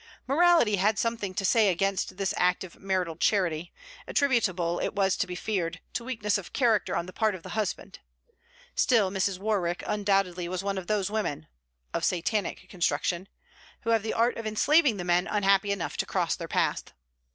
[0.25, 3.71] Morality had something to say against this active marital charity,
[4.07, 7.49] attributable, it was to be feared, to weakness of character on the part of the
[7.49, 7.99] husband.
[8.73, 9.37] Still Mrs.
[9.37, 11.45] Warwick undoubtedly was one of those women
[11.93, 13.29] (of Satanic construction)
[13.81, 16.93] who have the art of enslaving the men unhappy enough to cross their path.